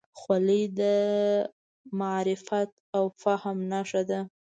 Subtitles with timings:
[0.19, 0.81] خولۍ د
[1.99, 4.19] معرفت او فهم نښه ده.